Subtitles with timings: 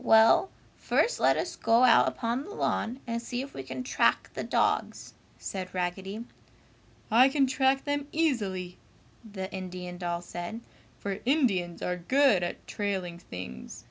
[0.00, 4.28] "Well, first let us go out upon the lawn and see if we can track
[4.34, 6.24] the dogs!" said Raggedy.
[7.12, 8.76] "I can track them easily!"
[9.24, 10.62] the Indian doll said,
[10.98, 13.84] "for Indians are good at trailing things!"